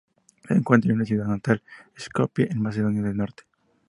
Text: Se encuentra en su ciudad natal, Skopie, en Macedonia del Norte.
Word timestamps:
Se 0.47 0.55
encuentra 0.55 0.91
en 0.91 0.97
su 0.97 1.05
ciudad 1.05 1.27
natal, 1.27 1.61
Skopie, 1.95 2.47
en 2.49 2.63
Macedonia 2.63 3.03
del 3.03 3.17
Norte. 3.17 3.43